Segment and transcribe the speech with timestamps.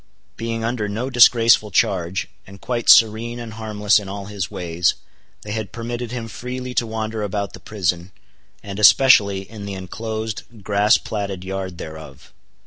[0.35, 4.95] Being under no disgraceful charge, and quite serene and harmless in all his ways,
[5.43, 8.11] they had permitted him freely to wander about the prison,
[8.63, 12.33] and especially in the inclosed grass platted yard thereof.